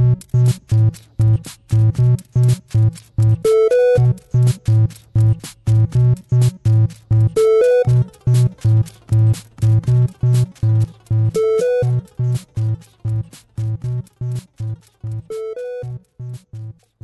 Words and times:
Thank 0.00 0.24
you. 0.32 0.69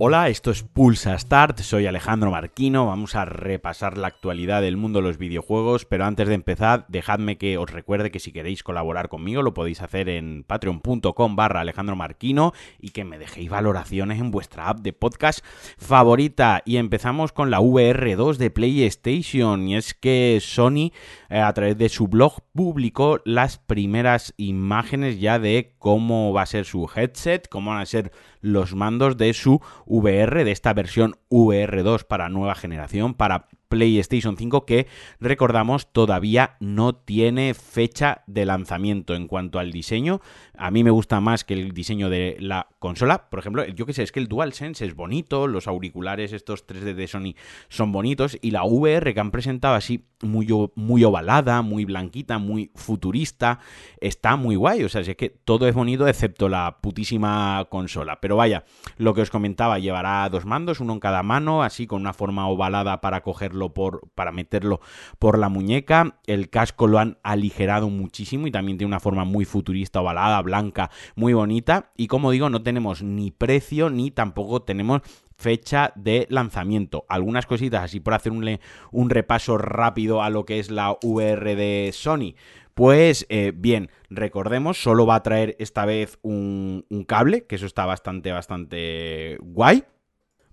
Hola, 0.08 0.28
esto 0.28 0.52
es 0.52 0.62
Pulsa 0.62 1.18
Start, 1.18 1.58
soy 1.58 1.86
Alejandro 1.86 2.30
Marquino, 2.30 2.86
vamos 2.86 3.16
a 3.16 3.24
repasar 3.24 3.98
la 3.98 4.06
actualidad 4.06 4.62
del 4.62 4.76
mundo 4.76 5.00
de 5.00 5.08
los 5.08 5.18
videojuegos, 5.18 5.84
pero 5.84 6.04
antes 6.04 6.28
de 6.28 6.34
empezar, 6.34 6.86
dejadme 6.86 7.38
que 7.38 7.58
os 7.58 7.72
recuerde 7.72 8.12
que 8.12 8.20
si 8.20 8.30
queréis 8.30 8.62
colaborar 8.62 9.08
conmigo 9.08 9.42
lo 9.42 9.52
podéis 9.52 9.82
hacer 9.82 10.08
en 10.08 10.44
patreon.com 10.44 11.34
barra 11.34 11.62
Alejandro 11.62 11.96
Marquino 11.96 12.52
y 12.78 12.90
que 12.90 13.02
me 13.02 13.18
dejéis 13.18 13.50
valoraciones 13.50 14.20
en 14.20 14.30
vuestra 14.30 14.68
app 14.68 14.78
de 14.78 14.92
podcast 14.92 15.44
favorita. 15.76 16.62
Y 16.64 16.76
empezamos 16.76 17.32
con 17.32 17.50
la 17.50 17.58
VR2 17.58 18.36
de 18.36 18.50
PlayStation, 18.52 19.66
y 19.66 19.74
es 19.74 19.92
que 19.92 20.38
Sony 20.40 20.92
eh, 21.28 21.40
a 21.40 21.52
través 21.52 21.78
de 21.78 21.88
su 21.88 22.06
blog 22.06 22.42
publicó 22.52 23.20
las 23.24 23.58
primeras 23.58 24.34
imágenes 24.36 25.18
ya 25.18 25.40
de 25.40 25.74
cómo 25.80 26.32
va 26.32 26.42
a 26.42 26.46
ser 26.46 26.64
su 26.64 26.88
headset, 26.94 27.48
cómo 27.48 27.72
van 27.72 27.80
a 27.80 27.86
ser 27.86 28.12
los 28.40 28.74
mandos 28.74 29.16
de 29.16 29.32
su 29.34 29.60
VR, 29.86 30.44
de 30.44 30.52
esta 30.52 30.72
versión 30.72 31.16
VR2 31.30 32.04
para 32.04 32.28
nueva 32.28 32.54
generación, 32.54 33.14
para 33.14 33.48
PlayStation 33.76 34.38
5 34.38 34.64
que 34.64 34.86
recordamos 35.20 35.92
todavía 35.92 36.56
no 36.60 36.94
tiene 36.94 37.52
fecha 37.52 38.22
de 38.26 38.46
lanzamiento 38.46 39.14
en 39.14 39.28
cuanto 39.28 39.58
al 39.58 39.70
diseño. 39.70 40.22
A 40.56 40.70
mí 40.70 40.82
me 40.82 40.90
gusta 40.90 41.20
más 41.20 41.44
que 41.44 41.52
el 41.52 41.72
diseño 41.72 42.08
de 42.08 42.38
la 42.40 42.68
consola. 42.78 43.28
Por 43.28 43.38
ejemplo, 43.38 43.66
yo 43.66 43.84
que 43.84 43.92
sé, 43.92 44.02
es 44.02 44.12
que 44.12 44.20
el 44.20 44.28
DualSense 44.28 44.86
es 44.86 44.94
bonito, 44.94 45.46
los 45.46 45.68
auriculares 45.68 46.32
estos 46.32 46.66
3D 46.66 46.94
de 46.94 47.06
Sony 47.06 47.34
son 47.68 47.92
bonitos 47.92 48.38
y 48.40 48.50
la 48.50 48.64
VR 48.64 49.12
que 49.12 49.20
han 49.20 49.30
presentado 49.30 49.74
así 49.74 50.06
muy, 50.22 50.48
muy 50.74 51.04
ovalada, 51.04 51.60
muy 51.60 51.84
blanquita, 51.84 52.38
muy 52.38 52.70
futurista, 52.74 53.58
está 54.00 54.36
muy 54.36 54.56
guay. 54.56 54.84
O 54.84 54.88
sea, 54.88 55.02
es 55.02 55.16
que 55.16 55.28
todo 55.28 55.68
es 55.68 55.74
bonito 55.74 56.08
excepto 56.08 56.48
la 56.48 56.78
putísima 56.80 57.66
consola. 57.68 58.20
Pero 58.20 58.36
vaya, 58.36 58.64
lo 58.96 59.12
que 59.12 59.20
os 59.20 59.30
comentaba, 59.30 59.78
llevará 59.78 60.26
dos 60.30 60.46
mandos, 60.46 60.80
uno 60.80 60.94
en 60.94 61.00
cada 61.00 61.22
mano, 61.22 61.62
así 61.62 61.86
con 61.86 62.00
una 62.00 62.14
forma 62.14 62.48
ovalada 62.48 63.00
para 63.00 63.22
cogerlo 63.22 63.65
por, 63.74 64.08
para 64.14 64.32
meterlo 64.32 64.80
por 65.18 65.38
la 65.38 65.48
muñeca. 65.48 66.18
El 66.26 66.50
casco 66.50 66.86
lo 66.86 66.98
han 66.98 67.18
aligerado 67.22 67.88
muchísimo 67.90 68.46
y 68.46 68.50
también 68.50 68.78
tiene 68.78 68.88
una 68.88 69.00
forma 69.00 69.24
muy 69.24 69.44
futurista, 69.44 70.00
ovalada, 70.00 70.40
blanca, 70.42 70.90
muy 71.14 71.32
bonita. 71.32 71.90
Y 71.96 72.06
como 72.06 72.30
digo, 72.30 72.50
no 72.50 72.62
tenemos 72.62 73.02
ni 73.02 73.30
precio 73.30 73.90
ni 73.90 74.10
tampoco 74.10 74.62
tenemos 74.62 75.02
fecha 75.36 75.92
de 75.94 76.26
lanzamiento. 76.30 77.04
Algunas 77.08 77.46
cositas 77.46 77.84
así 77.84 78.00
por 78.00 78.14
hacer 78.14 78.32
un, 78.32 78.58
un, 78.90 79.10
repaso 79.10 79.58
rápido 79.58 80.22
a 80.22 80.30
lo 80.30 80.44
que 80.44 80.58
es 80.58 80.70
la 80.70 80.96
VR 81.02 81.56
de 81.56 81.90
Sony. 81.92 82.34
Pues 82.74 83.24
eh, 83.30 83.52
bien, 83.54 83.90
recordemos, 84.10 84.82
solo 84.82 85.06
va 85.06 85.14
a 85.16 85.22
traer 85.22 85.56
esta 85.58 85.86
vez 85.86 86.18
un, 86.22 86.84
un 86.90 87.04
cable, 87.04 87.46
que 87.46 87.56
eso 87.56 87.66
está 87.66 87.86
bastante, 87.86 88.32
bastante 88.32 89.38
guay. 89.40 89.84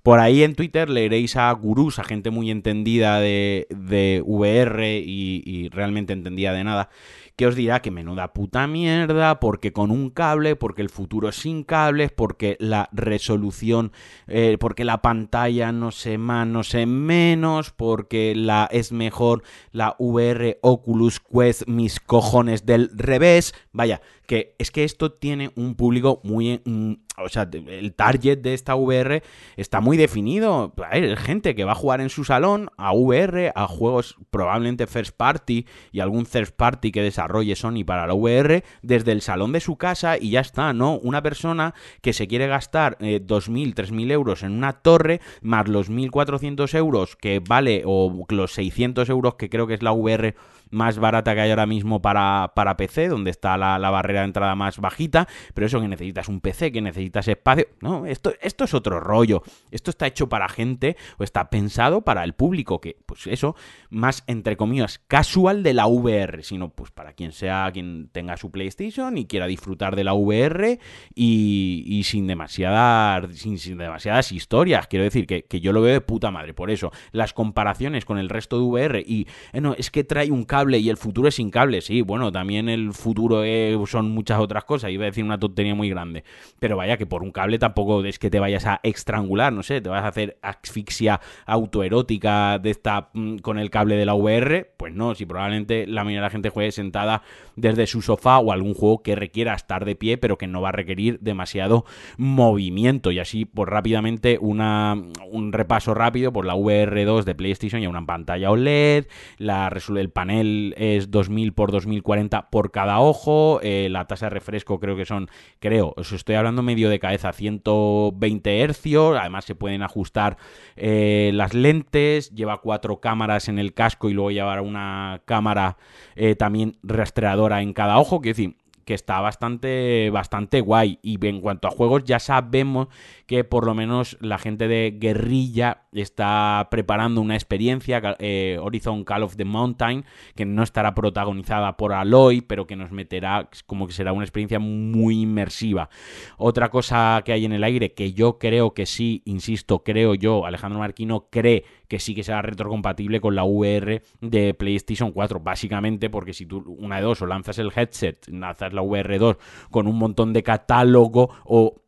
Por 0.04 0.20
ahí 0.20 0.44
en 0.44 0.56
Twitter 0.56 0.90
leeréis 0.90 1.38
a 1.38 1.50
gurús, 1.54 1.98
a 1.98 2.04
gente 2.04 2.30
muy 2.30 2.52
entendida 2.52 3.22
de, 3.22 3.68
de 3.70 4.22
VR 4.26 5.00
y, 5.00 5.70
realmente 5.70 6.12
entendida 6.12 6.52
de 6.52 6.66
nada, 6.66 6.90
que 7.38 7.48
os 7.48 7.56
dirá 7.56 7.82
que 7.82 7.90
menuda 7.90 8.34
puta 8.34 8.68
mierda, 8.68 9.40
porque 9.40 9.72
con 9.72 9.92
un 9.92 10.10
cable, 10.10 10.58
porque 10.58 10.82
el 10.82 10.90
futuro 10.90 11.30
es 11.30 11.38
sin 11.38 11.64
cables, 11.64 12.12
porque 12.12 12.58
la 12.60 12.90
resolución, 12.92 13.94
eh, 14.28 14.58
porque 14.60 14.84
la 14.84 15.02
pantalla 15.02 15.72
no 15.72 15.92
sé 15.92 16.18
más, 16.18 16.46
no 16.48 16.64
sé 16.64 16.86
menos, 16.86 17.72
porque 17.72 18.34
la 18.36 18.68
es 18.74 18.92
mejor 18.92 19.44
la 19.72 19.96
VR 20.00 20.60
Oculus 20.62 21.22
Quest, 21.22 21.66
mis 21.66 22.02
cojones 22.02 22.66
del 22.66 22.92
revés. 22.94 23.56
Vaya, 23.72 24.02
que 24.26 24.56
es 24.58 24.72
que 24.72 24.84
esto 24.84 25.12
tiene 25.12 25.52
un 25.56 25.76
público 25.76 26.22
muy... 26.24 26.62
Mm, 26.66 26.94
o 27.18 27.30
sea, 27.30 27.48
el 27.54 27.94
target 27.94 28.40
de 28.40 28.56
esta 28.56 28.76
VR 28.76 29.22
está 29.56 29.82
muy 29.82 29.98
definido. 29.98 30.74
Hay 30.90 31.16
gente 31.16 31.54
que 31.54 31.64
va 31.64 31.74
a 31.74 31.76
jugar 31.76 32.02
en 32.02 32.10
su 32.10 32.24
salón 32.24 32.70
a 32.76 32.92
VR, 32.92 33.52
a 33.54 33.68
juegos 33.68 34.18
probablemente 34.32 34.88
first 34.88 35.16
party 35.16 35.68
y 35.92 36.00
algún 36.00 36.26
third 36.26 36.54
party 36.54 36.92
que 36.92 37.04
desarrolle 37.04 37.56
Sony 37.56 37.84
para 37.86 38.08
la 38.08 38.16
VR 38.16 38.64
desde 38.82 39.12
el 39.12 39.22
salón 39.22 39.52
de 39.52 39.60
su 39.60 39.78
casa 39.78 40.18
y 40.18 40.32
ya 40.32 40.40
está, 40.40 40.74
¿no? 40.74 40.98
Una 40.98 41.22
persona 41.22 41.76
que 42.02 42.14
se 42.14 42.28
quiere 42.28 42.48
gastar 42.48 42.98
eh, 43.00 43.22
2.000, 43.24 43.76
3.000 43.76 44.12
euros 44.12 44.42
en 44.42 44.54
una 44.54 44.74
torre 44.74 45.22
más 45.42 45.68
los 45.68 45.92
1.400 45.92 46.76
euros 46.76 47.16
que 47.16 47.40
vale 47.40 47.84
o 47.86 48.26
los 48.30 48.54
600 48.54 49.08
euros 49.10 49.36
que 49.36 49.50
creo 49.50 49.68
que 49.68 49.76
es 49.76 49.84
la 49.84 49.92
VR 49.92 50.34
más 50.74 50.98
barata 51.00 51.34
que 51.36 51.42
hay 51.42 51.50
ahora 51.52 51.66
mismo 51.66 52.02
para, 52.02 52.52
para 52.56 52.76
PC, 52.76 53.08
donde 53.08 53.32
está 53.32 53.58
la, 53.58 53.78
la, 53.80 53.90
barrera 53.92 54.22
de 54.22 54.26
entrada 54.26 54.56
más 54.56 54.80
bajita, 54.80 55.28
pero 55.54 55.68
eso 55.68 55.80
que 55.80 55.88
necesitas 55.88 56.28
un 56.28 56.42
PC, 56.42 56.72
que 56.72 56.82
necesitas 56.82 57.28
espacio, 57.28 57.68
no, 57.80 58.06
esto, 58.06 58.34
esto 58.42 58.64
es 58.64 58.74
otro 58.74 59.00
rollo, 59.00 59.44
esto 59.72 59.92
está 59.92 60.08
hecho 60.08 60.28
para 60.28 60.50
gente, 60.50 60.98
o 61.18 61.24
está 61.24 61.50
pensado 61.50 62.02
para 62.02 62.24
el 62.24 62.34
público, 62.34 62.82
que 62.82 62.98
pues 63.06 63.28
eso, 63.28 63.56
más 63.90 64.24
entre 64.28 64.58
comillas, 64.58 65.00
casual 65.08 65.64
de 65.64 65.74
la 65.74 65.88
VR, 65.88 66.44
sino 66.44 66.70
pues 66.70 66.92
para 66.92 67.14
quien 67.14 67.32
sea, 67.32 67.70
quien 67.72 68.10
tenga 68.12 68.36
su 68.38 68.52
PlayStation 68.52 69.18
y 69.18 69.26
quiera 69.26 69.48
disfrutar 69.48 69.96
de 69.96 70.04
la 70.04 70.14
VR 70.14 70.80
y, 71.14 71.84
y 71.86 72.04
sin, 72.04 72.26
demasiadas, 72.28 73.36
sin, 73.38 73.60
sin, 73.60 73.78
demasiadas 73.78 74.32
historias, 74.32 74.88
quiero 74.88 75.04
decir, 75.06 75.28
que, 75.28 75.44
que, 75.44 75.62
yo 75.62 75.72
lo 75.72 75.82
veo 75.82 75.94
de 75.94 76.02
puta 76.02 76.32
madre, 76.32 76.54
por 76.54 76.72
eso, 76.72 76.92
las 77.12 77.34
comparaciones 77.34 78.06
con 78.06 78.18
el 78.18 78.30
resto 78.30 78.58
de 78.58 78.64
VR 78.64 79.04
y, 79.06 79.28
eh, 79.52 79.62
no, 79.62 79.76
es 79.76 79.92
que 79.92 80.04
trae 80.04 80.32
un 80.32 80.44
cable 80.44 80.63
y 80.72 80.90
el 80.90 80.98
futuro 80.98 81.28
es 81.28 81.36
sin 81.36 81.50
cable, 81.50 81.82
sí, 81.82 82.02
bueno, 82.02 82.32
también 82.32 82.70
el 82.70 82.94
futuro 82.94 83.44
es, 83.44 83.78
son 83.90 84.12
muchas 84.12 84.40
otras 84.40 84.64
cosas, 84.64 84.92
iba 84.92 85.04
a 85.04 85.08
decir 85.08 85.24
una 85.24 85.40
tontería 85.40 85.76
muy 85.76 85.90
grande, 85.90 86.24
pero 86.60 86.78
vaya 86.78 86.98
que 86.98 87.06
por 87.06 87.24
un 87.24 87.32
cable 87.32 87.60
tampoco 87.60 88.04
es 88.04 88.20
que 88.20 88.30
te 88.30 88.40
vayas 88.40 88.66
a 88.66 88.80
estrangular, 88.84 89.52
no 89.54 89.64
sé, 89.64 89.82
te 89.82 89.90
vas 89.90 90.04
a 90.04 90.08
hacer 90.08 90.38
asfixia 90.42 91.20
autoerótica 91.46 92.60
de 92.60 92.70
esta 92.70 93.10
mm, 93.14 93.38
con 93.38 93.60
el 93.60 93.70
cable 93.70 93.96
de 93.96 94.06
la 94.06 94.16
VR, 94.16 94.74
pues 94.78 94.94
no, 94.94 95.16
si 95.16 95.26
probablemente 95.26 95.88
la 95.88 96.04
mayoría 96.04 96.22
de 96.22 96.28
la 96.28 96.30
gente 96.30 96.50
juegue 96.50 96.72
sentada 96.72 97.22
desde 97.56 97.88
su 97.88 98.02
sofá 98.02 98.40
o 98.40 98.52
algún 98.52 98.74
juego 98.74 99.02
que 99.02 99.16
requiera 99.16 99.54
estar 99.54 99.86
de 99.86 99.96
pie, 99.96 100.18
pero 100.18 100.38
que 100.38 100.48
no 100.48 100.62
va 100.62 100.70
a 100.70 100.72
requerir 100.74 101.20
demasiado 101.20 101.86
movimiento. 102.18 103.12
Y 103.12 103.20
así 103.20 103.46
pues 103.46 103.70
rápidamente 103.70 104.38
una, 104.42 105.02
un 105.30 105.54
repaso 105.54 105.94
rápido 105.94 106.34
por 106.34 106.46
la 106.46 106.56
VR2 106.56 107.24
de 107.24 107.36
PlayStation 107.36 107.82
y 107.82 107.88
una 107.88 108.06
pantalla 108.06 108.52
OLED, 108.52 109.06
la, 109.38 109.72
el 109.96 110.10
panel 110.10 110.53
es 110.78 111.12
2000 111.12 111.54
por 111.54 111.72
2040 111.72 112.50
por 112.50 112.72
cada 112.72 113.00
ojo, 113.00 113.60
eh, 113.62 113.88
la 113.90 114.06
tasa 114.06 114.28
de 114.28 114.32
refresco 114.32 114.80
creo 114.80 114.96
que 114.96 115.06
son, 115.06 115.30
creo, 115.60 115.94
os 115.98 116.12
estoy 116.12 116.36
hablando 116.36 116.62
medio 116.62 116.90
de 116.90 117.00
cabeza, 117.00 117.34
120 117.34 118.62
hercios, 118.62 119.18
además 119.20 119.46
se 119.46 119.56
pueden 119.56 119.82
ajustar 119.82 120.38
eh, 120.76 121.32
las 121.34 121.54
lentes, 121.54 122.32
lleva 122.32 122.62
cuatro 122.62 123.00
cámaras 123.00 123.48
en 123.48 123.60
el 123.60 123.74
casco 123.74 124.10
y 124.10 124.14
luego 124.14 124.32
llevará 124.32 124.62
una 124.62 125.22
cámara 125.26 125.78
eh, 126.16 126.36
también 126.36 126.78
rastreadora 126.84 127.62
en 127.62 127.74
cada 127.74 127.98
ojo, 128.00 128.22
que 128.22 128.30
decir, 128.30 128.56
que 128.86 128.94
está 128.94 129.20
bastante, 129.20 130.10
bastante 130.10 130.62
guay. 130.62 131.00
Y 131.02 131.24
en 131.26 131.42
cuanto 131.42 131.68
a 131.68 131.72
juegos, 131.72 132.04
ya 132.04 132.20
sabemos 132.20 132.88
que 133.26 133.44
por 133.44 133.66
lo 133.66 133.74
menos 133.74 134.18
la 134.20 134.38
gente 134.38 134.68
de 134.68 134.96
Guerrilla 134.98 135.84
está 135.94 136.68
preparando 136.72 137.22
una 137.22 137.36
experiencia, 137.36 138.02
eh, 138.20 138.58
Horizon 138.62 139.04
Call 139.04 139.24
of 139.24 139.36
the 139.36 139.46
Mountain, 139.46 140.06
que 140.36 140.46
no 140.46 140.64
estará 140.64 140.94
protagonizada 140.94 141.78
por 141.78 141.94
Aloy, 141.94 142.42
pero 142.42 142.68
que 142.68 142.76
nos 142.76 142.92
meterá 142.92 143.50
como 143.66 143.88
que 143.88 143.94
será 143.94 144.14
una 144.14 144.26
experiencia 144.26 144.60
muy 144.60 145.22
inmersiva. 145.22 145.90
Otra 146.38 146.70
cosa 146.70 147.22
que 147.24 147.34
hay 147.34 147.46
en 147.46 147.54
el 147.54 147.64
aire, 147.64 147.94
que 147.94 148.14
yo 148.14 148.38
creo 148.40 148.74
que 148.74 148.86
sí, 148.86 149.22
insisto, 149.26 149.84
creo 149.84 150.16
yo, 150.16 150.46
Alejandro 150.46 150.80
Marquino 150.80 151.28
cree 151.30 151.66
que 151.88 152.00
sí 152.00 152.16
que 152.16 152.24
será 152.24 152.42
retrocompatible 152.42 153.22
con 153.22 153.36
la 153.36 153.44
VR 153.44 154.02
de 154.20 154.54
PlayStation 154.54 155.12
4, 155.12 155.40
básicamente 155.40 156.10
porque 156.10 156.34
si 156.34 156.46
tú 156.46 156.64
una 156.80 156.98
de 156.98 157.04
dos 157.04 157.22
o 157.22 157.26
lanzas 157.26 157.60
el 157.60 157.72
headset, 157.76 158.28
lanzas 158.28 158.73
la 158.74 158.82
VR2 158.82 159.38
con 159.72 159.88
un 159.88 159.98
montón 159.98 160.34
de 160.34 160.44
catálogo 160.44 161.30
o 161.46 161.84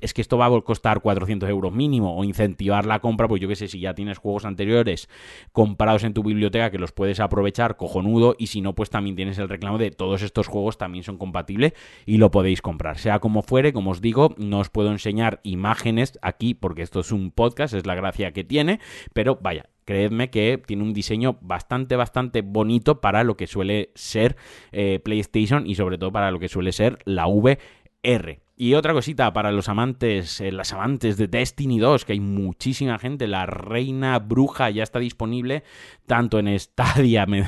es 0.00 0.14
que 0.14 0.20
esto 0.20 0.38
va 0.38 0.46
a 0.46 0.60
costar 0.60 1.00
400 1.00 1.48
euros 1.48 1.72
mínimo 1.72 2.16
o 2.16 2.24
incentivar 2.24 2.86
la 2.86 3.00
compra, 3.00 3.28
pues 3.28 3.40
yo 3.40 3.48
que 3.48 3.56
sé, 3.56 3.68
si 3.68 3.80
ya 3.80 3.94
tienes 3.94 4.18
juegos 4.18 4.44
anteriores 4.44 5.08
comprados 5.52 6.04
en 6.04 6.14
tu 6.14 6.22
biblioteca 6.22 6.70
que 6.70 6.78
los 6.78 6.92
puedes 6.92 7.20
aprovechar, 7.20 7.76
cojonudo, 7.76 8.34
y 8.38 8.48
si 8.48 8.60
no, 8.60 8.74
pues 8.74 8.90
también 8.90 9.16
tienes 9.16 9.38
el 9.38 9.48
reclamo 9.48 9.78
de 9.78 9.90
todos 9.90 10.22
estos 10.22 10.46
juegos 10.46 10.78
también 10.78 11.04
son 11.04 11.18
compatibles 11.18 11.72
y 12.06 12.18
lo 12.18 12.30
podéis 12.30 12.62
comprar. 12.62 12.98
Sea 12.98 13.18
como 13.18 13.42
fuere, 13.42 13.72
como 13.72 13.90
os 13.90 14.00
digo, 14.00 14.34
no 14.38 14.60
os 14.60 14.70
puedo 14.70 14.90
enseñar 14.90 15.40
imágenes 15.42 16.18
aquí 16.22 16.54
porque 16.54 16.82
esto 16.82 17.00
es 17.00 17.12
un 17.12 17.30
podcast, 17.30 17.74
es 17.74 17.86
la 17.86 17.94
gracia 17.94 18.32
que 18.32 18.44
tiene, 18.44 18.80
pero 19.12 19.38
vaya, 19.42 19.66
creedme 19.90 20.30
que 20.30 20.62
tiene 20.64 20.84
un 20.84 20.92
diseño 20.94 21.36
bastante, 21.40 21.96
bastante 21.96 22.42
bonito 22.42 23.00
para 23.00 23.24
lo 23.24 23.36
que 23.36 23.48
suele 23.48 23.90
ser 23.96 24.36
eh, 24.70 25.00
PlayStation 25.02 25.66
y 25.66 25.74
sobre 25.74 25.98
todo 25.98 26.12
para 26.12 26.30
lo 26.30 26.38
que 26.38 26.46
suele 26.46 26.70
ser 26.70 26.98
la 27.06 27.26
VR. 27.26 28.38
Y 28.62 28.74
otra 28.74 28.92
cosita 28.92 29.32
para 29.32 29.52
los 29.52 29.70
amantes, 29.70 30.38
eh, 30.42 30.52
las 30.52 30.74
amantes 30.74 31.16
de 31.16 31.28
Destiny 31.28 31.78
2, 31.78 32.04
que 32.04 32.12
hay 32.12 32.20
muchísima 32.20 32.98
gente, 32.98 33.26
la 33.26 33.46
Reina 33.46 34.18
Bruja 34.18 34.68
ya 34.68 34.82
está 34.82 34.98
disponible 34.98 35.64
tanto 36.04 36.38
en 36.38 36.58
Stadia, 36.58 37.24
me, 37.26 37.46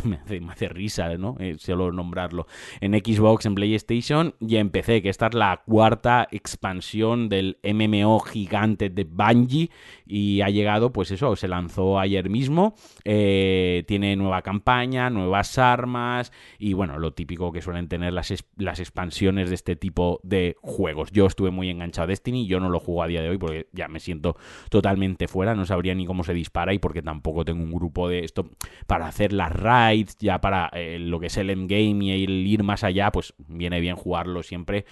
hace, 0.48 0.70
risa, 0.70 1.14
¿no? 1.18 1.36
Eh, 1.38 1.56
solo 1.58 1.92
nombrarlo, 1.92 2.46
en 2.80 2.94
Xbox, 2.94 3.44
en 3.44 3.54
PlayStation 3.56 4.34
y 4.40 4.56
en 4.56 4.70
PC, 4.70 5.02
que 5.02 5.10
esta 5.10 5.26
es 5.26 5.34
la 5.34 5.62
cuarta 5.66 6.28
expansión 6.30 7.28
del 7.28 7.58
MMO 7.62 8.20
gigante 8.20 8.88
de 8.88 9.04
Bungie 9.04 9.70
y 10.06 10.40
ha 10.40 10.48
llegado, 10.48 10.94
pues 10.94 11.10
eso, 11.10 11.36
se 11.36 11.46
lanzó 11.46 11.98
ayer 11.98 12.30
mismo, 12.30 12.74
eh, 13.04 13.84
tiene 13.86 14.16
nueva 14.16 14.40
campaña, 14.40 15.10
nuevas 15.10 15.58
armas 15.58 16.32
y 16.58 16.72
bueno, 16.72 16.98
lo 16.98 17.12
típico 17.12 17.52
que 17.52 17.60
suelen 17.60 17.88
tener 17.88 18.14
las, 18.14 18.32
las 18.56 18.80
expansiones 18.80 19.50
de 19.50 19.56
este 19.56 19.76
tipo 19.76 20.20
de 20.22 20.56
juegos. 20.62 21.01
Yo 21.10 21.26
estuve 21.26 21.50
muy 21.50 21.70
enganchado 21.70 22.04
a 22.04 22.06
Destiny, 22.08 22.46
yo 22.46 22.60
no 22.60 22.68
lo 22.68 22.78
juego 22.78 23.02
a 23.02 23.06
día 23.06 23.22
de 23.22 23.30
hoy 23.30 23.38
porque 23.38 23.68
ya 23.72 23.88
me 23.88 24.00
siento 24.00 24.36
totalmente 24.70 25.28
fuera, 25.28 25.54
no 25.54 25.64
sabría 25.64 25.94
ni 25.94 26.06
cómo 26.06 26.24
se 26.24 26.34
dispara 26.34 26.74
y 26.74 26.78
porque 26.78 27.02
tampoco 27.02 27.44
tengo 27.44 27.62
un 27.62 27.72
grupo 27.72 28.08
de 28.08 28.20
esto 28.20 28.48
para 28.86 29.06
hacer 29.06 29.32
las 29.32 29.52
raids, 29.52 30.16
ya 30.18 30.40
para 30.40 30.70
eh, 30.74 30.98
lo 30.98 31.20
que 31.20 31.26
es 31.26 31.36
el 31.36 31.50
endgame 31.50 32.04
y 32.04 32.24
el 32.24 32.46
ir 32.46 32.62
más 32.62 32.84
allá, 32.84 33.10
pues 33.10 33.34
viene 33.38 33.80
bien 33.80 33.96
jugarlo 33.96 34.42
siempre 34.42 34.84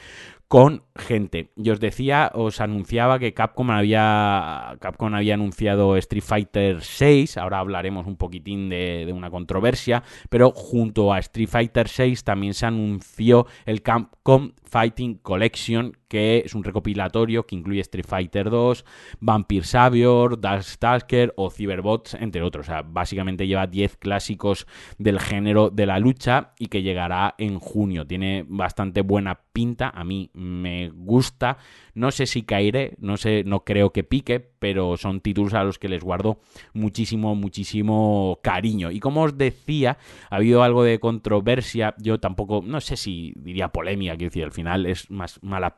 con 0.51 0.83
gente. 0.97 1.53
Yo 1.55 1.75
os 1.75 1.79
decía, 1.79 2.33
os 2.35 2.61
anunciaba 2.61 3.21
que 3.21 3.33
Capcom 3.33 3.71
había, 3.71 4.77
Capcom 4.81 5.15
había 5.15 5.35
anunciado 5.35 5.97
Street 5.97 6.25
Fighter 6.25 6.83
6, 6.83 7.37
ahora 7.37 7.61
hablaremos 7.61 8.09
un 8.09 8.17
poquitín 8.17 8.69
de, 8.69 9.05
de, 9.07 9.13
una 9.13 9.31
controversia, 9.31 10.03
pero 10.29 10.51
junto 10.51 11.13
a 11.13 11.21
Street 11.21 11.49
Fighter 11.49 11.87
6 11.87 12.25
también 12.25 12.55
se 12.55 12.67
anunció 12.67 13.47
el 13.65 13.83
Capcom 13.83 14.51
Fighting 14.65 15.19
Collection, 15.19 15.97
que 16.11 16.43
es 16.45 16.57
un 16.57 16.65
recopilatorio 16.65 17.47
que 17.47 17.55
incluye 17.55 17.81
Street 17.83 18.05
Fighter 18.05 18.51
2, 18.51 18.85
Vampire 19.21 19.65
Savior, 19.65 20.41
Darkstalker 20.41 21.33
o 21.37 21.51
Cyberbots, 21.51 22.15
entre 22.15 22.43
otros. 22.43 22.67
O 22.67 22.71
sea, 22.71 22.83
básicamente 22.83 23.47
lleva 23.47 23.69
10 23.69 23.97
clásicos 23.97 24.67
del 24.99 25.21
género 25.21 25.71
de 25.71 25.87
la 25.87 26.01
lucha 26.01 26.53
y 26.59 26.67
que 26.67 26.83
llegará 26.83 27.37
en 27.39 27.61
junio. 27.61 28.09
Tiene 28.09 28.45
bastante 28.49 29.03
buena 29.03 29.39
pinta, 29.53 29.91
a 29.91 30.03
mí 30.03 30.31
me 30.35 30.91
gusta. 30.91 31.59
No 31.95 32.11
sé 32.11 32.27
si 32.27 32.43
caeré, 32.43 32.97
no 32.99 33.17
sé, 33.17 33.45
no 33.45 33.65
creo 33.65 33.93
que 33.93 34.03
pique, 34.03 34.41
pero 34.41 34.97
son 34.97 35.21
títulos 35.21 35.55
a 35.55 35.65
los 35.65 35.79
que 35.79 35.89
les 35.89 36.03
guardo 36.03 36.41
muchísimo, 36.73 37.35
muchísimo 37.37 38.41
cariño. 38.43 38.91
Y 38.91 38.99
como 38.99 39.23
os 39.23 39.39
decía, 39.39 39.99
ha 40.29 40.37
habido 40.37 40.63
algo 40.63 40.83
de 40.83 40.99
controversia, 40.99 41.95
yo 41.99 42.19
tampoco, 42.19 42.63
no 42.65 42.81
sé 42.81 42.97
si 42.97 43.33
diría 43.37 43.69
polémica, 43.69 44.17
quiero 44.17 44.31
decir, 44.31 44.45
al 44.45 44.53
final 44.53 44.87
es 44.87 45.11
más 45.11 45.39
mala 45.43 45.77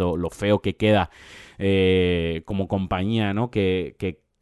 o 0.00 0.16
lo 0.16 0.30
feo 0.30 0.60
que 0.60 0.76
queda 0.76 1.10
eh, 1.58 2.42
como 2.44 2.68
compañía, 2.68 3.34
¿no? 3.34 3.50
Que, 3.50 3.96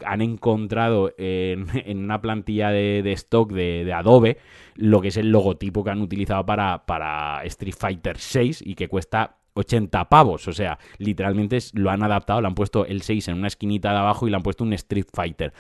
han 0.05 0.21
encontrado 0.21 1.15
en, 1.19 1.67
una 1.99 2.21
plantilla 2.21 2.71
de, 2.71 3.13
stock 3.13 3.51
de, 3.53 3.91
Adobe 3.95 4.37
lo 4.75 5.01
que 5.01 5.09
es 5.09 5.17
el 5.17 5.31
logotipo 5.31 5.83
que 5.85 5.91
han 5.91 6.03
utilizado 6.03 6.45
para, 6.45 6.85
para 6.85 7.43
Street 7.45 7.75
Fighter 7.79 8.19
6 8.19 8.63
y 8.67 8.75
que 8.75 8.89
cuesta 8.89 9.39
80 9.57 10.09
pavos. 10.09 10.47
O 10.49 10.53
sea, 10.53 10.79
literalmente 10.99 11.59
lo 11.73 11.91
han 11.91 12.03
adaptado, 12.03 12.41
le 12.41 12.47
han 12.47 12.55
puesto 12.55 12.87
el 12.87 13.03
6 13.03 13.29
en 13.29 13.39
una 13.39 13.49
esquinita 13.49 13.93
de 13.93 13.99
abajo 13.99 14.27
y 14.27 14.31
le 14.31 14.37
han 14.37 14.43
puesto 14.43 14.65
un 14.65 14.73
Street 14.75 15.07
Fighter. 15.13 15.53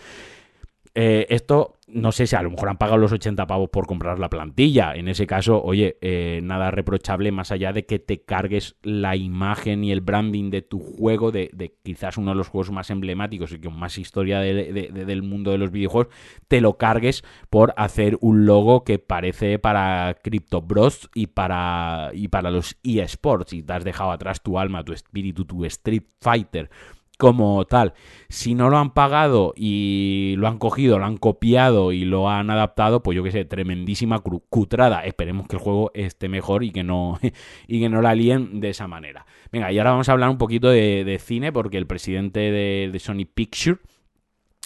Eh, 0.98 1.26
esto 1.28 1.76
no 1.88 2.10
sé 2.10 2.26
si 2.26 2.34
a 2.34 2.42
lo 2.42 2.50
mejor 2.50 2.70
han 2.70 2.78
pagado 2.78 2.96
los 2.96 3.12
80 3.12 3.46
pavos 3.46 3.68
por 3.68 3.86
comprar 3.86 4.18
la 4.18 4.30
plantilla. 4.30 4.94
En 4.94 5.08
ese 5.08 5.26
caso, 5.26 5.62
oye, 5.62 5.98
eh, 6.00 6.40
nada 6.42 6.70
reprochable 6.70 7.30
más 7.32 7.52
allá 7.52 7.74
de 7.74 7.84
que 7.84 7.98
te 7.98 8.22
cargues 8.22 8.76
la 8.82 9.14
imagen 9.14 9.84
y 9.84 9.92
el 9.92 10.00
branding 10.00 10.48
de 10.48 10.62
tu 10.62 10.80
juego, 10.80 11.32
de, 11.32 11.74
quizás 11.82 12.16
uno 12.16 12.30
de 12.30 12.38
los 12.38 12.48
juegos 12.48 12.70
más 12.72 12.88
emblemáticos 12.88 13.52
y 13.52 13.60
con 13.60 13.78
más 13.78 13.98
historia 13.98 14.40
del 14.40 15.22
mundo 15.22 15.50
de 15.50 15.58
los 15.58 15.70
videojuegos, 15.70 16.12
te 16.48 16.62
lo 16.62 16.78
cargues 16.78 17.24
por 17.50 17.74
hacer 17.76 18.16
un 18.22 18.46
logo 18.46 18.82
que 18.82 18.98
parece 18.98 19.58
para 19.58 20.16
Crypto 20.22 20.62
Bros 20.62 21.10
y 21.14 21.26
para, 21.26 22.10
y 22.14 22.28
para 22.28 22.50
los 22.50 22.78
eSports. 22.82 23.52
Y 23.52 23.62
te 23.62 23.74
has 23.74 23.84
dejado 23.84 24.12
atrás 24.12 24.42
tu 24.42 24.58
alma, 24.58 24.82
tu 24.82 24.94
espíritu, 24.94 25.44
tu 25.44 25.66
Street 25.66 26.04
Fighter 26.22 26.70
como 27.16 27.64
tal. 27.64 27.94
Si 28.28 28.54
no 28.54 28.70
lo 28.70 28.78
han 28.78 28.92
pagado 28.92 29.52
y 29.56 30.34
lo 30.38 30.48
han 30.48 30.58
cogido, 30.58 30.98
lo 30.98 31.06
han 31.06 31.16
copiado 31.16 31.92
y 31.92 32.04
lo 32.04 32.28
han 32.28 32.50
adaptado, 32.50 33.02
pues 33.02 33.16
yo 33.16 33.22
que 33.22 33.30
sé, 33.30 33.44
tremendísima 33.44 34.20
cutrada. 34.20 35.04
Esperemos 35.04 35.46
que 35.48 35.56
el 35.56 35.62
juego 35.62 35.90
esté 35.94 36.28
mejor 36.28 36.64
y 36.64 36.70
que 36.70 36.82
no, 36.82 37.18
y 37.68 37.80
que 37.80 37.88
no 37.88 38.02
la 38.02 38.14
líen 38.14 38.60
de 38.60 38.70
esa 38.70 38.86
manera. 38.86 39.26
Venga, 39.52 39.72
y 39.72 39.78
ahora 39.78 39.92
vamos 39.92 40.08
a 40.08 40.12
hablar 40.12 40.30
un 40.30 40.38
poquito 40.38 40.68
de, 40.68 41.20
cine, 41.22 41.52
porque 41.52 41.78
el 41.78 41.86
presidente 41.86 42.40
de, 42.40 42.90
de 42.92 42.98
Sony 42.98 43.26
Picture 43.32 43.78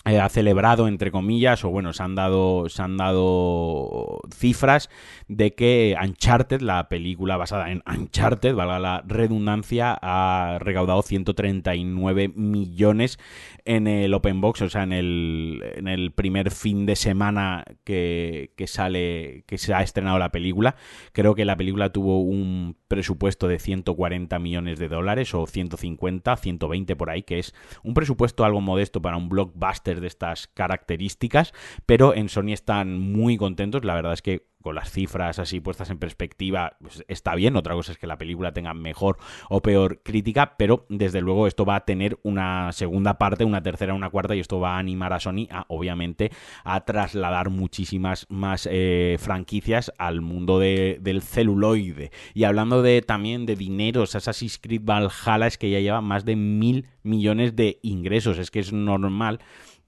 eh, 0.07 0.19
ha 0.19 0.29
celebrado 0.29 0.89
entre 0.89 1.11
comillas 1.11 1.65
o 1.65 1.71
bueno 1.71 1.93
se 1.93 2.03
han 2.03 2.15
dado 2.15 2.69
se 2.69 2.83
han 2.83 2.97
dado 2.97 4.21
cifras 4.35 4.89
de 5.29 5.55
que 5.55 5.97
Uncharted 6.03 6.63
la 6.63 6.89
película 6.89 7.37
basada 7.37 7.71
en 7.71 7.83
Uncharted 7.87 8.55
valga 8.55 8.79
la 8.79 9.03
redundancia 9.07 9.99
ha 10.01 10.59
recaudado 10.59 11.03
139 11.03 12.29
millones 12.35 13.19
en 13.65 13.87
el 13.87 14.15
open 14.15 14.41
box 14.41 14.63
o 14.63 14.71
sea 14.71 14.85
en 14.85 14.93
el, 14.93 15.63
en 15.77 15.87
el 15.87 16.13
primer 16.13 16.51
fin 16.51 16.87
de 16.87 16.97
semana 16.97 17.65
que, 17.85 18.53
que 18.57 18.67
sale 18.67 19.45
que 19.47 19.59
se 19.59 19.75
ha 19.75 19.83
estrenado 19.83 20.19
la 20.19 20.31
película. 20.31 20.77
Creo 21.13 21.35
que 21.35 21.45
la 21.45 21.57
película 21.57 21.91
tuvo 21.91 22.21
un 22.21 22.77
presupuesto 22.89 23.49
de 23.49 23.59
140 23.59 24.39
millones 24.39 24.79
de 24.79 24.89
dólares 24.89 25.35
o 25.35 25.47
150 25.47 26.37
120 26.37 26.97
por 26.97 27.11
ahí 27.11 27.23
que 27.23 27.39
es 27.39 27.55
un 27.83 27.95
presupuesto 27.95 28.45
algo 28.45 28.61
modesto 28.61 29.03
para 29.03 29.17
un 29.17 29.29
blockbuster 29.29 29.90
de 29.99 30.07
estas 30.07 30.47
características, 30.47 31.53
pero 31.87 32.15
en 32.15 32.29
Sony 32.29 32.53
están 32.53 33.01
muy 33.01 33.37
contentos. 33.37 33.85
La 33.85 33.95
verdad 33.95 34.13
es 34.13 34.23
que 34.23 34.51
con 34.63 34.75
las 34.75 34.91
cifras 34.91 35.39
así 35.39 35.61
puestas 35.61 35.91
en 35.91 35.99
perspectiva, 35.99 36.77
pues 36.81 37.05
está 37.09 37.35
bien. 37.35 37.57
Otra 37.57 37.75
cosa 37.75 37.93
es 37.93 37.99
que 37.99 38.07
la 38.07 38.19
película 38.19 38.53
tenga 38.53 38.75
mejor 38.75 39.19
o 39.49 39.63
peor 39.63 40.03
crítica, 40.03 40.57
pero 40.57 40.87
desde 40.89 41.21
luego 41.21 41.47
esto 41.47 41.65
va 41.65 41.77
a 41.77 41.85
tener 41.85 42.19
una 42.23 42.73
segunda 42.73 43.19
parte, 43.19 43.45
una 43.45 43.63
tercera, 43.63 43.95
una 43.95 44.11
cuarta, 44.11 44.35
y 44.35 44.41
esto 44.41 44.61
va 44.61 44.77
a 44.77 44.79
animar 44.79 45.13
a 45.13 45.21
Sony 45.21 45.47
a, 45.51 45.65
obviamente, 45.69 46.31
a 46.65 46.85
trasladar 46.85 47.51
muchísimas 47.51 48.27
más 48.29 48.69
eh, 48.71 49.17
franquicias 49.19 49.93
al 49.99 50.21
mundo 50.21 50.59
del 50.59 51.23
celuloide. 51.23 52.11
Y 52.35 52.45
hablando 52.45 52.83
de 52.83 53.03
también 53.03 53.47
de 53.47 53.57
dineros, 53.57 54.15
Assassin's 54.15 54.59
Creed 54.59 54.83
Valhalla 54.85 55.47
es 55.47 55.59
que 55.59 55.71
ya 55.71 55.81
lleva 55.81 56.01
más 56.01 56.25
de 56.25 56.37
mil 56.37 56.87
millones 57.03 57.57
de 57.57 57.79
ingresos. 57.83 58.39
Es 58.39 58.51
que 58.51 58.61
es 58.61 58.73
normal 58.73 59.41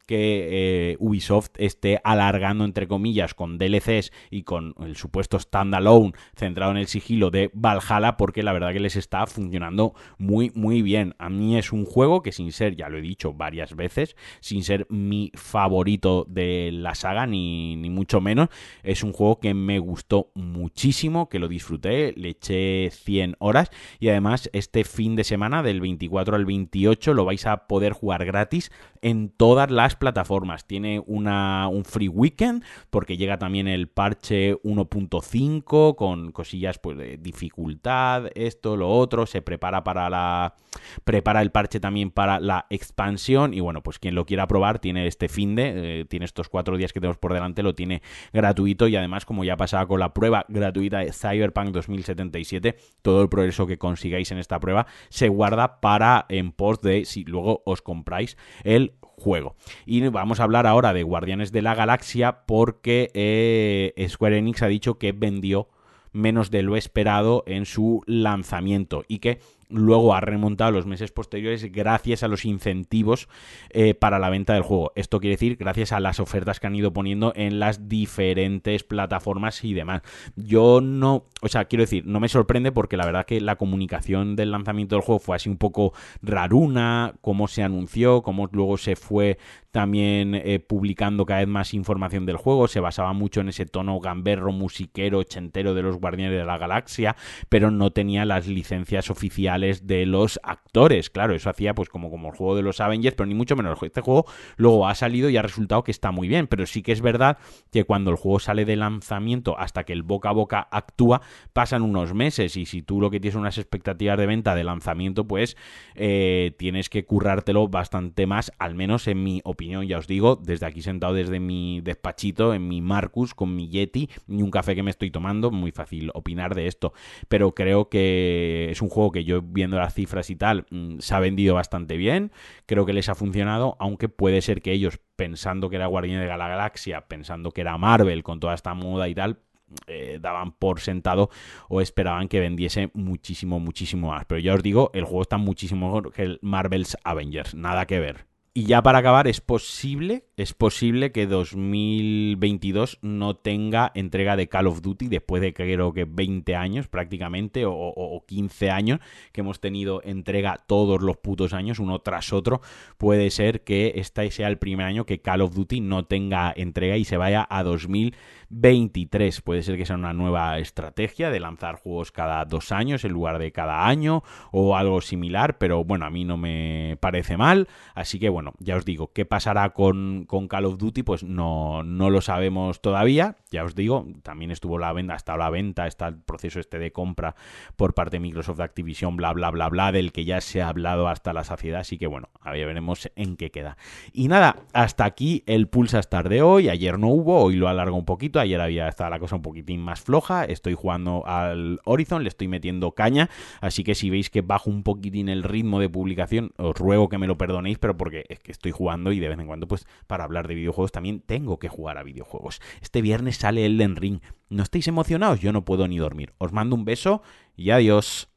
que 0.06 0.92
eh, 0.92 0.96
Ubisoft 0.98 1.50
esté 1.58 2.00
alargando, 2.04 2.64
entre 2.64 2.88
comillas, 2.88 3.34
con 3.34 3.58
DLCs 3.58 4.12
y 4.30 4.42
con 4.42 4.74
el 4.80 4.96
supuesto 4.96 5.38
standalone 5.38 6.12
centrado 6.36 6.72
en 6.72 6.78
el 6.78 6.86
sigilo 6.86 7.30
de 7.30 7.50
Valhalla, 7.54 8.16
porque 8.16 8.42
la 8.42 8.52
verdad 8.52 8.72
que 8.72 8.80
les 8.80 8.96
está 8.96 9.26
funcionando 9.26 9.94
muy, 10.18 10.50
muy 10.54 10.82
bien. 10.82 11.14
A 11.18 11.30
mí 11.30 11.56
es 11.56 11.72
un 11.72 11.84
juego 11.84 12.22
que 12.22 12.32
sin 12.32 12.52
ser, 12.52 12.76
ya 12.76 12.88
lo 12.88 12.98
he 12.98 13.02
dicho 13.02 13.32
varias 13.32 13.74
veces, 13.76 14.16
sin 14.40 14.64
ser 14.64 14.86
mi 14.88 15.30
favorito 15.34 16.26
de 16.28 16.70
la 16.72 16.94
saga, 16.94 17.26
ni, 17.26 17.76
ni 17.76 17.90
mucho 17.90 18.20
menos, 18.20 18.48
es 18.82 19.02
un 19.02 19.12
juego 19.12 19.40
que 19.40 19.54
me 19.54 19.78
gustó 19.78 20.30
muchísimo, 20.34 21.28
que 21.28 21.38
lo 21.38 21.48
disfruté, 21.48 22.12
le 22.16 22.30
eché 22.30 22.90
100 22.90 23.36
horas 23.38 23.70
y 23.98 24.08
además 24.08 24.50
este 24.52 24.84
fin 24.84 25.16
de 25.16 25.24
semana, 25.24 25.62
del 25.62 25.80
24 25.80 26.36
al 26.36 26.44
28, 26.44 27.14
lo 27.14 27.24
vais 27.24 27.46
a 27.46 27.66
poder 27.66 27.92
jugar 27.92 28.24
gratis 28.24 28.70
en 29.00 29.30
todas 29.30 29.70
las 29.70 29.96
plataformas. 30.02 30.66
Tiene 30.66 31.00
una, 31.06 31.68
un 31.68 31.84
free 31.84 32.08
weekend 32.08 32.64
porque 32.90 33.16
llega 33.16 33.38
también 33.38 33.68
el 33.68 33.86
parche 33.86 34.56
1.5 34.64 35.94
con 35.94 36.32
cosillas 36.32 36.80
pues 36.80 36.98
de 36.98 37.18
dificultad, 37.18 38.26
esto, 38.34 38.76
lo 38.76 38.90
otro. 38.90 39.26
Se 39.26 39.42
prepara 39.42 39.84
para 39.84 40.10
la 40.10 40.56
prepara 41.04 41.40
el 41.42 41.52
parche 41.52 41.78
también 41.78 42.10
para 42.10 42.40
la 42.40 42.66
expansión 42.70 43.54
y 43.54 43.60
bueno, 43.60 43.82
pues 43.82 44.00
quien 44.00 44.16
lo 44.16 44.26
quiera 44.26 44.48
probar 44.48 44.80
tiene 44.80 45.06
este 45.06 45.28
fin 45.28 45.54
de, 45.54 46.00
eh, 46.00 46.04
tiene 46.06 46.24
estos 46.24 46.48
cuatro 46.48 46.76
días 46.76 46.92
que 46.92 46.98
tenemos 46.98 47.18
por 47.18 47.32
delante, 47.32 47.62
lo 47.62 47.74
tiene 47.74 48.02
gratuito 48.32 48.88
y 48.88 48.96
además 48.96 49.24
como 49.24 49.44
ya 49.44 49.56
pasaba 49.56 49.86
con 49.86 50.00
la 50.00 50.14
prueba 50.14 50.44
gratuita 50.48 50.98
de 50.98 51.12
Cyberpunk 51.12 51.68
2077, 51.70 52.76
todo 53.02 53.22
el 53.22 53.28
progreso 53.28 53.66
que 53.66 53.78
consigáis 53.78 54.32
en 54.32 54.38
esta 54.38 54.58
prueba 54.58 54.86
se 55.10 55.28
guarda 55.28 55.80
para 55.80 56.26
en 56.28 56.50
post 56.52 56.82
de 56.82 57.04
si 57.04 57.24
luego 57.24 57.62
os 57.66 57.82
compráis 57.82 58.36
el 58.64 58.94
juego. 59.22 59.54
Y 59.86 60.06
vamos 60.08 60.40
a 60.40 60.44
hablar 60.44 60.66
ahora 60.66 60.92
de 60.92 61.04
Guardianes 61.04 61.52
de 61.52 61.62
la 61.62 61.74
Galaxia 61.74 62.44
porque 62.46 63.10
eh, 63.14 64.06
Square 64.08 64.38
Enix 64.38 64.62
ha 64.62 64.68
dicho 64.68 64.98
que 64.98 65.12
vendió 65.12 65.68
menos 66.12 66.50
de 66.50 66.62
lo 66.62 66.76
esperado 66.76 67.42
en 67.46 67.64
su 67.64 68.02
lanzamiento 68.06 69.04
y 69.08 69.20
que 69.20 69.40
luego 69.68 70.14
ha 70.14 70.20
remontado 70.20 70.70
los 70.70 70.86
meses 70.86 71.12
posteriores 71.12 71.70
gracias 71.72 72.22
a 72.22 72.28
los 72.28 72.44
incentivos 72.44 73.28
eh, 73.70 73.94
para 73.94 74.18
la 74.18 74.30
venta 74.30 74.54
del 74.54 74.62
juego. 74.62 74.92
Esto 74.94 75.20
quiere 75.20 75.34
decir 75.34 75.56
gracias 75.56 75.92
a 75.92 76.00
las 76.00 76.20
ofertas 76.20 76.60
que 76.60 76.66
han 76.66 76.74
ido 76.74 76.92
poniendo 76.92 77.32
en 77.36 77.58
las 77.58 77.88
diferentes 77.88 78.84
plataformas 78.84 79.64
y 79.64 79.74
demás. 79.74 80.02
Yo 80.36 80.80
no, 80.80 81.26
o 81.40 81.48
sea, 81.48 81.64
quiero 81.66 81.82
decir, 81.82 82.06
no 82.06 82.20
me 82.20 82.28
sorprende 82.28 82.72
porque 82.72 82.96
la 82.96 83.06
verdad 83.06 83.26
que 83.26 83.40
la 83.40 83.56
comunicación 83.56 84.36
del 84.36 84.50
lanzamiento 84.50 84.96
del 84.96 85.04
juego 85.04 85.18
fue 85.18 85.36
así 85.36 85.48
un 85.48 85.56
poco 85.56 85.92
raruna, 86.22 87.14
cómo 87.20 87.48
se 87.48 87.62
anunció, 87.62 88.22
cómo 88.22 88.48
luego 88.52 88.76
se 88.76 88.96
fue 88.96 89.38
también 89.70 90.34
eh, 90.34 90.58
publicando 90.60 91.24
cada 91.24 91.40
vez 91.40 91.48
más 91.48 91.72
información 91.72 92.26
del 92.26 92.36
juego, 92.36 92.68
se 92.68 92.80
basaba 92.80 93.14
mucho 93.14 93.40
en 93.40 93.48
ese 93.48 93.64
tono 93.64 93.98
gamberro, 94.00 94.52
musiquero, 94.52 95.20
ochentero 95.20 95.72
de 95.72 95.82
los 95.82 95.96
Guardianes 95.96 96.38
de 96.38 96.44
la 96.44 96.58
Galaxia, 96.58 97.16
pero 97.48 97.70
no 97.70 97.90
tenía 97.90 98.26
las 98.26 98.46
licencias 98.46 99.08
oficiales 99.08 99.61
de 99.62 100.06
los 100.06 100.40
actores, 100.42 101.10
claro, 101.10 101.34
eso 101.34 101.50
hacía 101.50 101.74
pues 101.74 101.88
como, 101.88 102.10
como 102.10 102.28
el 102.28 102.36
juego 102.36 102.56
de 102.56 102.62
los 102.62 102.80
Avengers, 102.80 103.14
pero 103.16 103.26
ni 103.26 103.34
mucho 103.34 103.56
menos, 103.56 103.82
este 103.82 104.00
juego 104.00 104.26
luego 104.56 104.86
ha 104.86 104.94
salido 104.94 105.30
y 105.30 105.36
ha 105.36 105.42
resultado 105.42 105.82
que 105.84 105.90
está 105.90 106.10
muy 106.10 106.28
bien, 106.28 106.46
pero 106.46 106.66
sí 106.66 106.82
que 106.82 106.92
es 106.92 107.00
verdad 107.00 107.38
que 107.70 107.84
cuando 107.84 108.10
el 108.10 108.16
juego 108.16 108.38
sale 108.38 108.64
de 108.64 108.76
lanzamiento 108.76 109.58
hasta 109.58 109.84
que 109.84 109.92
el 109.92 110.02
boca 110.02 110.30
a 110.30 110.32
boca 110.32 110.68
actúa, 110.70 111.22
pasan 111.52 111.82
unos 111.82 112.14
meses. 112.14 112.56
Y 112.56 112.66
si 112.66 112.82
tú 112.82 113.00
lo 113.00 113.10
que 113.10 113.20
tienes 113.20 113.36
unas 113.36 113.58
expectativas 113.58 114.18
de 114.18 114.26
venta 114.26 114.54
de 114.54 114.64
lanzamiento, 114.64 115.26
pues 115.26 115.56
eh, 115.94 116.54
tienes 116.58 116.88
que 116.88 117.04
currártelo 117.04 117.68
bastante 117.68 118.26
más, 118.26 118.52
al 118.58 118.74
menos 118.74 119.06
en 119.08 119.22
mi 119.22 119.40
opinión. 119.44 119.86
Ya 119.86 119.98
os 119.98 120.06
digo, 120.06 120.36
desde 120.36 120.66
aquí 120.66 120.82
sentado 120.82 121.14
desde 121.14 121.40
mi 121.40 121.80
despachito, 121.80 122.54
en 122.54 122.68
mi 122.68 122.80
Marcus, 122.80 123.34
con 123.34 123.54
mi 123.54 123.68
Yeti, 123.68 124.08
y 124.28 124.42
un 124.42 124.50
café 124.50 124.74
que 124.74 124.82
me 124.82 124.90
estoy 124.90 125.10
tomando, 125.10 125.50
muy 125.50 125.72
fácil 125.72 126.10
opinar 126.14 126.54
de 126.54 126.66
esto, 126.66 126.92
pero 127.28 127.54
creo 127.54 127.88
que 127.88 128.68
es 128.70 128.82
un 128.82 128.88
juego 128.88 129.12
que 129.12 129.24
yo 129.24 129.41
viendo 129.42 129.78
las 129.78 129.94
cifras 129.94 130.30
y 130.30 130.36
tal, 130.36 130.66
mm, 130.70 130.98
se 130.98 131.14
ha 131.14 131.20
vendido 131.20 131.54
bastante 131.54 131.96
bien, 131.96 132.32
creo 132.66 132.86
que 132.86 132.92
les 132.92 133.08
ha 133.08 133.14
funcionado, 133.14 133.76
aunque 133.78 134.08
puede 134.08 134.40
ser 134.42 134.62
que 134.62 134.72
ellos, 134.72 135.00
pensando 135.16 135.70
que 135.70 135.76
era 135.76 135.86
Guardián 135.86 136.20
de 136.20 136.26
la 136.26 136.48
Galaxia, 136.48 137.02
pensando 137.08 137.50
que 137.50 137.60
era 137.60 137.76
Marvel 137.78 138.22
con 138.22 138.40
toda 138.40 138.54
esta 138.54 138.74
moda 138.74 139.08
y 139.08 139.14
tal, 139.14 139.38
eh, 139.86 140.18
daban 140.20 140.52
por 140.52 140.80
sentado 140.80 141.30
o 141.68 141.80
esperaban 141.80 142.28
que 142.28 142.40
vendiese 142.40 142.90
muchísimo, 142.94 143.58
muchísimo 143.58 144.08
más. 144.08 144.24
Pero 144.26 144.40
ya 144.40 144.54
os 144.54 144.62
digo, 144.62 144.90
el 144.94 145.04
juego 145.04 145.22
está 145.22 145.38
muchísimo 145.38 145.86
mejor 145.86 146.12
que 146.12 146.22
el 146.22 146.38
Marvel's 146.42 146.96
Avengers, 147.04 147.54
nada 147.54 147.86
que 147.86 147.98
ver. 147.98 148.26
Y 148.54 148.64
ya 148.64 148.82
para 148.82 148.98
acabar, 148.98 149.28
es 149.28 149.40
posible, 149.40 150.26
es 150.42 150.54
posible 150.54 151.12
que 151.12 151.28
2022 151.28 152.98
no 153.00 153.36
tenga 153.36 153.92
entrega 153.94 154.34
de 154.34 154.48
Call 154.48 154.66
of 154.66 154.82
Duty 154.82 155.06
después 155.06 155.40
de 155.40 155.54
creo 155.54 155.92
que 155.92 156.04
20 156.04 156.56
años 156.56 156.88
prácticamente 156.88 157.64
o, 157.64 157.72
o, 157.72 158.26
15 158.26 158.70
años 158.70 158.98
que 159.30 159.42
hemos 159.42 159.60
tenido 159.60 160.02
entrega 160.02 160.58
todos 160.66 161.00
los 161.00 161.16
putos 161.16 161.52
años, 161.52 161.78
uno 161.78 162.00
tras 162.00 162.32
otro. 162.32 162.60
Puede 162.98 163.30
ser 163.30 163.62
que 163.62 163.92
este 163.96 164.28
sea 164.32 164.48
el 164.48 164.58
primer 164.58 164.86
año 164.86 165.06
que 165.06 165.20
Call 165.20 165.42
of 165.42 165.54
Duty 165.54 165.80
no 165.80 166.06
tenga 166.06 166.52
entrega 166.56 166.96
y 166.96 167.04
se 167.04 167.16
vaya 167.16 167.46
a 167.48 167.62
2023. 167.62 169.42
Puede 169.42 169.62
ser 169.62 169.76
que 169.76 169.86
sea 169.86 169.96
una 169.96 170.12
nueva 170.12 170.58
estrategia 170.58 171.30
de 171.30 171.38
lanzar 171.38 171.76
juegos 171.76 172.10
cada 172.10 172.44
dos 172.46 172.72
años 172.72 173.04
en 173.04 173.12
lugar 173.12 173.38
de 173.38 173.52
cada 173.52 173.86
año 173.86 174.24
o 174.50 174.76
algo 174.76 175.00
similar, 175.02 175.58
pero 175.58 175.84
bueno, 175.84 176.04
a 176.04 176.10
mí 176.10 176.24
no 176.24 176.36
me 176.36 176.96
parece 177.00 177.36
mal. 177.36 177.68
Así 177.94 178.18
que 178.18 178.28
bueno, 178.28 178.54
ya 178.58 178.76
os 178.76 178.84
digo, 178.84 179.12
¿qué 179.12 179.24
pasará 179.24 179.70
con, 179.70 180.26
Call 180.48 180.64
of 180.64 180.78
Duty? 180.78 181.02
Pues 181.02 181.22
no, 181.22 181.82
no 181.82 182.08
lo 182.08 182.20
sabemos 182.20 182.80
todavía. 182.80 183.36
Ya 183.50 183.64
os 183.64 183.74
digo, 183.74 184.06
también 184.22 184.50
estuvo 184.50 184.78
la 184.78 184.92
venta, 184.92 185.14
hasta 185.14 185.36
la 185.36 185.50
venta, 185.50 185.86
está 185.86 186.08
el 186.08 186.16
proceso 186.16 186.58
este 186.58 186.78
de 186.78 186.90
compra 186.90 187.34
por 187.76 187.94
parte 187.94 188.16
de 188.16 188.20
Microsoft 188.20 188.60
Activision, 188.60 189.16
bla, 189.16 189.32
bla, 189.32 189.50
bla, 189.50 189.68
bla, 189.68 189.92
del 189.92 190.10
que 190.12 190.24
ya 190.24 190.40
se 190.40 190.62
ha 190.62 190.68
hablado 190.68 191.08
hasta 191.08 191.32
la 191.32 191.44
saciedad. 191.44 191.80
Así 191.80 191.98
que 191.98 192.06
bueno, 192.06 192.30
a 192.40 192.52
ver, 192.52 192.66
veremos 192.66 193.10
en 193.14 193.36
qué 193.36 193.50
queda. 193.50 193.76
Y 194.12 194.28
nada, 194.28 194.56
hasta 194.72 195.04
aquí 195.04 195.42
el 195.46 195.68
Pulsa 195.68 195.98
Star 195.98 196.28
de 196.28 196.40
hoy. 196.40 196.70
Ayer 196.70 196.98
no 196.98 197.08
hubo, 197.08 197.42
hoy 197.42 197.56
lo 197.56 197.68
alargo 197.68 197.96
un 197.96 198.06
poquito. 198.06 198.40
Ayer 198.40 198.60
había 198.60 198.88
estado 198.88 199.10
la 199.10 199.18
cosa 199.18 199.36
un 199.36 199.42
poquitín 199.42 199.80
más 199.80 200.00
floja. 200.00 200.44
Estoy 200.44 200.74
jugando 200.74 201.26
al 201.26 201.80
Horizon, 201.84 202.22
le 202.22 202.28
estoy 202.28 202.48
metiendo 202.48 202.92
caña. 202.92 203.28
Así 203.60 203.84
que 203.84 203.94
si 203.94 204.08
veis 204.08 204.30
que 204.30 204.40
bajo 204.40 204.70
un 204.70 204.82
poquitín 204.82 205.28
el 205.28 205.42
ritmo 205.42 205.78
de 205.78 205.88
publicación, 205.88 206.52
os 206.56 206.76
ruego 206.76 207.08
que 207.08 207.18
me 207.18 207.26
lo 207.26 207.36
perdonéis, 207.36 207.78
pero 207.78 207.96
porque 207.96 208.24
es 208.28 208.40
que 208.40 208.52
estoy 208.52 208.72
jugando 208.72 209.12
y 209.12 209.20
de 209.20 209.28
vez 209.28 209.38
en 209.38 209.46
cuando, 209.46 209.68
pues 209.68 209.86
para 210.12 210.24
hablar 210.24 210.46
de 210.46 210.54
videojuegos 210.54 210.92
también 210.92 211.20
tengo 211.20 211.58
que 211.58 211.70
jugar 211.70 211.96
a 211.96 212.02
videojuegos. 212.02 212.60
Este 212.82 213.00
viernes 213.00 213.36
sale 213.36 213.64
Elden 213.64 213.96
Ring. 213.96 214.20
¿No 214.50 214.62
estáis 214.62 214.86
emocionados? 214.86 215.40
Yo 215.40 215.52
no 215.52 215.64
puedo 215.64 215.88
ni 215.88 215.96
dormir. 215.96 216.34
Os 216.36 216.52
mando 216.52 216.76
un 216.76 216.84
beso 216.84 217.22
y 217.56 217.70
adiós. 217.70 218.28